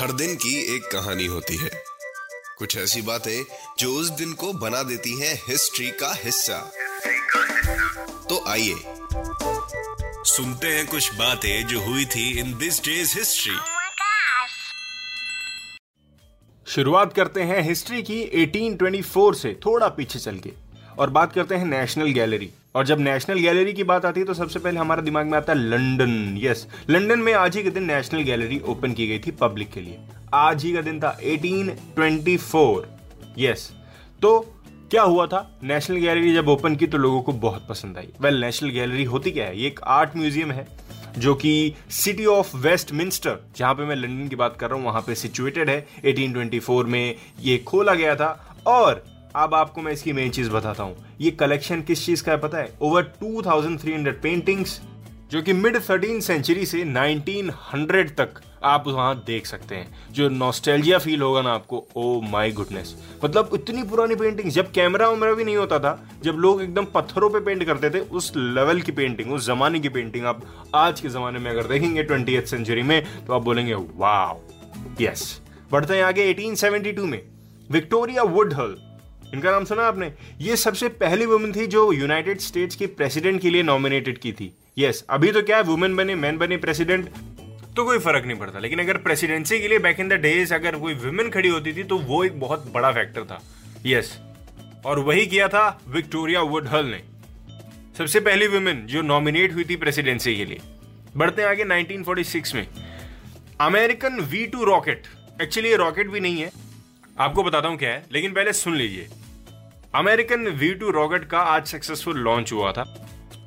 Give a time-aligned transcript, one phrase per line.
[0.00, 1.70] हर दिन की एक कहानी होती है।
[2.58, 3.44] कुछ ऐसी बातें
[3.78, 6.72] जो उस दिन को बना देती हैं हिस्ट्री का हिस्सा।
[8.28, 8.74] तो आइए
[10.24, 13.56] सुनते हैं कुछ बातें जो हुई थी इन दिस डेज़ हिस्ट्री.
[16.66, 20.52] शुरुआत करते हैं हिस्ट्री की 1824 से थोड़ा पीछे चल के।
[20.98, 24.34] और बात करते हैं नेशनल गैलरी और जब नेशनल गैलरी की बात आती है तो
[24.34, 27.84] सबसे पहले हमारे दिमाग में आता है लंदन यस लंदन में आज ही के दिन
[27.84, 29.98] नेशनल गैलरी ओपन की गई थी पब्लिक के लिए।
[30.34, 32.84] आज ही का दिन था 1824
[33.38, 33.70] यस
[34.22, 34.40] तो
[34.90, 35.58] क्या हुआ था?
[35.64, 39.30] नेशनल गैलरी जब ओपन की तो लोगों को बहुत पसंद आई। वेल नेशनल गैलरी होती
[39.30, 39.60] क्या है?
[39.60, 40.66] ये एक आर्ट म्यूज़ियम है,
[41.18, 44.86] जो कि सिटी ऑफ़ वेस्ट मिंस्टर जहाँ पे मैं लंदन की बात कर रहा हूँ,
[44.86, 49.04] वहाँ पे सिचुएटेड है। 1824 में ये खोला गया था। और
[49.36, 52.58] अब आपको मैं इसकी मेन चीज़ बताता हूँ। ये कलेक्शन किस चीज़ का है पता
[52.58, 52.72] है?
[52.82, 54.80] ओवर 2300 पेंटिंग्स
[55.30, 60.98] जो कि मिड थर्टीन सेंचुरी से 1900 तक आप वहाँ देख सकते हैं। जो नॉस्टैल्जिया
[60.98, 65.44] फील होगा ना आपको ओ माय गुडनेस मतलब इतनी पुरानी पेंटिंग जब कैमरा वैमरा भी
[65.44, 69.32] नहीं होता था, जब लोग एकदम पत्थरों पे पेंट करते थे, उस लेवल की पेंटिंग
[69.32, 70.42] उस जमाने की पेंटिंग आप
[70.74, 75.40] आज के जमाने में अगर देखेंगे ट्वेंटी सेंचुरी में तो आप बोलेंगे वाह यस
[75.72, 77.20] बढ़ते हैं आगे 1872 में।
[77.70, 78.76] विक्टोरिया वुडहल
[79.34, 80.12] इनका नाम सुना आपने?
[80.40, 84.52] ये सबसे पहली वुमेन थी जो यूनाइटेड स्टेट्स के प्रेसिडेंट के लिए नॉमिनेटेड की थी।
[84.78, 87.08] यस yes, अभी तो क्या है वुमेन बने मैन बने प्रेसिडेंट
[87.76, 90.76] तो कोई फ़र्क नहीं पड़ता। लेकिन अगर प्रेसिडेंसी के लिए बैक इन द डेज़ अगर
[90.76, 93.40] कोई वुमेन खड़ी होती थी तो वो एक बहुत बड़ा फैक्टर था।
[93.86, 94.84] Yes yes.
[94.86, 97.02] और वही किया था विक्टोरिया वुडहल ने।
[97.98, 100.60] सबसे पहली वुमेन जो नॉमिनेट हुई थी प्रेसिडेंसी के लिए।
[101.16, 102.66] बढ़ते आगे 1946 में।
[103.60, 105.06] American V two rocket
[105.42, 106.50] actually ये रॉकेट भी नहीं है।
[107.16, 109.08] आपको बताता हूँ क्या है, लेकिन पहले सुन लीजिए।
[109.94, 112.84] अमेरिकन वी टू रॉकेट का आज सक्सेसफुल लॉन्च हुआ था।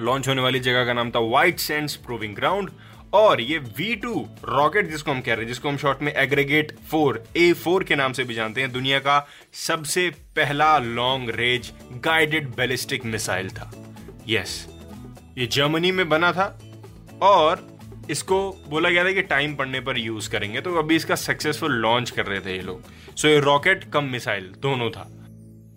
[0.00, 2.70] लॉन्च होने वाली जगह का नाम था व्हाइट सैंड्स प्रूविंग ग्राउंड
[3.14, 7.22] और ये V2 रॉकेट जिसको हम कह रहे हैं, जिसको हम शॉर्ट में एग्रीगेट फोर
[7.36, 11.72] ए फोर के नाम से भी जानते हैं, दुनिया का सबसे पहला long range
[12.04, 13.70] guided ballistic missile था।
[14.28, 14.66] यस
[15.38, 16.46] ये जर्मनी में बना था
[17.22, 17.68] और
[18.10, 22.10] इसको बोला गया था कि टाइम पड़ने पर यूज़ करेंगे तो अभी इसका सक्सेसफुल लॉन्च
[22.10, 22.82] कर रहे थे ये लोग।
[23.16, 25.08] सो ये रॉकेट कम मिसाइल दोनों था।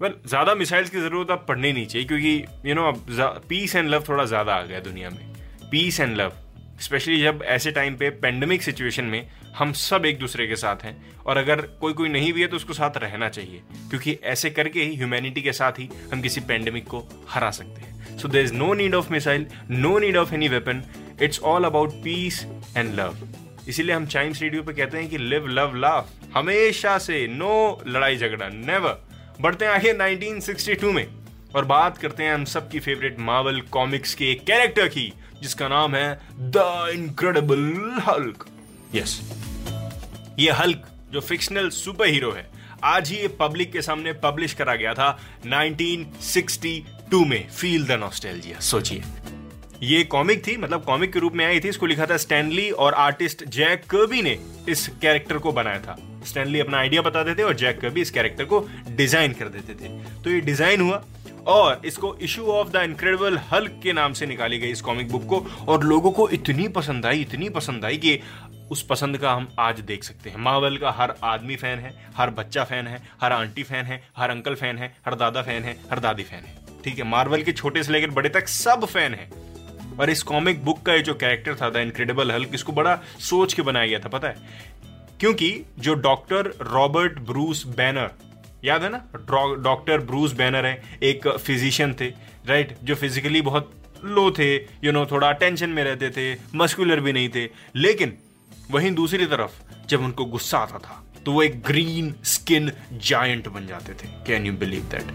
[0.00, 3.04] वेल ज़्यादा मिसाइल्स की ज़रूरत अब पड़नी नहीं चाहिए, क्योंकि यू नो अब
[3.48, 5.26] पीस एंड लव थोड़ा ज़्यादा आ गया दुनिया में।
[5.70, 6.32] पीस एंड लव
[6.80, 9.26] स्पेशली जब ऐसे टाइम पे पेंडेमिक सिचुएशन में
[9.56, 12.56] हम सब एक दूसरे के साथ हैं, और अगर कोई कोई नहीं भी है तो
[12.56, 13.60] उसको साथ रहना चाहिए,
[13.90, 18.18] क्योंकि ऐसे करके ही ह्यूमैनिटी के साथ ही हम किसी पेंडेमिक को हरा सकते हैं।
[18.18, 20.82] So there is no need of missile no need of any weapon
[21.22, 23.16] it's all about peace and love
[23.68, 28.16] इसीलिए हम चाइम्स रेडियो पे कहते हैं कि लिव लव लाफ हमेशा से नो लड़ाई
[28.16, 29.06] झगड़ा नेवर
[29.40, 31.06] बढ़ते हैं आगे 1962 में
[31.54, 35.94] और बात करते हैं हम सबकी फेवरेट मार्वल कॉमिक्स के एक कैरेक्टर की जिसका नाम
[35.94, 38.46] है द इनक्रेडिबल हल्क
[38.94, 39.20] यस
[40.38, 42.50] ये हल्क जो फिक्शनल सुपर हीरो है
[42.84, 47.48] आज ही ये पब्लिक के सामने पब्लिश करा गया था 1962 में.
[47.48, 49.02] फील द नॉस्टैल्जिया सोचिए.
[49.82, 52.94] ये कॉमिक थी मतलब कॉमिक के रूप में आई थी, इसको लिखा था स्टैनली और
[52.94, 55.96] आर्टिस्ट जैक कर्बी ने इस कैरेक्टर को बनाया था।
[56.26, 59.88] स्टैनली अपना आइडिया बताते थे और जैक कर्बी इस कैरेक्टर को डिज़ाइन कर देते थे।
[60.22, 61.02] तो ये डिज़ाइन हुआ
[61.46, 65.26] और इसको issue of the incredible Hulk के नाम से निकाली गई इस कॉमिक बुक
[65.26, 68.18] को और लोगों को इतनी पसंद आई, इतनी पसंद आई कि
[68.70, 72.30] उस पसंद का हम आज देख सकते हैं। मार्वल का हर आदमी फ़ैन है, हर
[72.32, 75.76] बच्चा फ़ैन है, हर आंटी फ़ैन है, हर अंकल फ़ैन है, हर दादा फ़ैन है,
[75.90, 79.14] हर दादी फ़ैन है। ठीक है मार्वल के छोटे से लेकर बड़े तक सब फ़ैन
[79.14, 79.28] है।
[79.98, 83.54] और इस कॉमिक बुक का ये जो कैरेक्टर था द इनक्रेडिबल हल्क इसको बड़ा सोच
[83.54, 84.36] के बनाया गया था, पता है?
[85.20, 88.10] क्योंकि जो डॉक्टर रॉबर्ट ब्रूस बैनर
[88.64, 88.98] याद है ना?
[89.62, 92.06] डॉक्टर ब्रूस बैनर है, एक फिजिशियन थे
[92.46, 93.72] राइट जो फिजिकली बहुत
[94.04, 94.54] लो थे
[94.84, 98.16] यू नो थोड़ा टेंशन में रहते थे मस्कुलर भी नहीं थे। लेकिन
[98.70, 99.52] वहीं दूसरी तरफ़,
[99.88, 104.46] जब उनको गुस्सा आता था तो वो एक ग्रीन स्किन जायंट बन जाते थे। Can
[104.46, 105.12] you believe that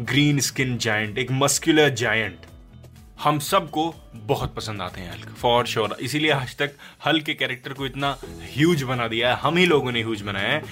[0.00, 2.45] green skin giant एक मस्कुलर जायंट
[3.18, 3.82] हम सबको
[4.16, 6.72] बहुत पसंद आते हैं हल्क फॉर श्योर इसीलिए आज तक
[7.06, 8.16] हल्क के कैरेक्टर को इतना
[8.54, 10.62] ह्यूज बना दिया है, हम ही लोगों ने ह्यूज बनाया है।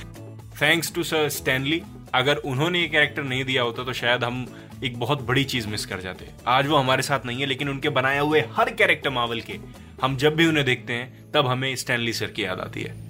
[0.60, 1.82] थैंक्स टू सर स्टैनली
[2.14, 4.46] अगर उन्होंने ये कैरेक्टर नहीं दिया होता तो शायद हम
[4.84, 7.88] एक बहुत बड़ी चीज़ मिस कर जाते। आज वो हमारे साथ नहीं है, लेकिन उनके
[7.90, 9.58] बनाए हुए हर कैरेक्टर मावल के,
[10.02, 13.03] हम जब भी उन्हें देखते हैं, तब हमें स्टैनली सर की याद आती है।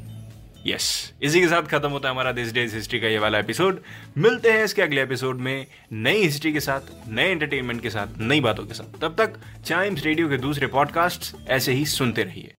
[0.66, 3.82] यस इसी के साथ खत्म होता है हमारा दिस डेज़ हिस्ट्री का ये वाला एपिसोड
[4.18, 8.40] मिलते हैं इसके अगले एपिसोड में नई हिस्ट्री के साथ, नए एंटरटेनमेंट के साथ, नई
[8.40, 9.00] बातों के साथ.
[9.00, 9.34] तब तक
[9.64, 12.54] चाइम्स रेडियो के दूसरे पॉडकास्ट ऐसे ही सुनते रहिए.